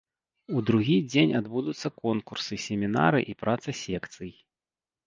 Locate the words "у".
0.55-0.61